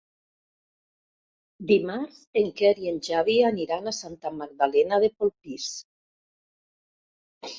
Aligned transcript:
Dimarts 1.71 2.21
en 2.41 2.47
Quer 2.61 2.71
i 2.85 2.89
en 2.91 2.97
Xavi 3.09 3.35
aniran 3.49 3.91
a 3.91 3.95
Santa 3.97 4.31
Magdalena 4.39 5.01
de 5.03 5.11
Polpís. 5.19 5.67